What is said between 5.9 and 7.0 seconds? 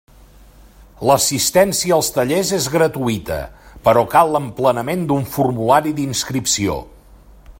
d'inscripció.